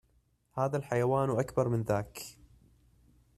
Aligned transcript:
.هذا 0.57 0.77
الحيوان 0.77 1.29
أكبر 1.29 1.69
من 1.69 1.83
ذاك 1.83 2.21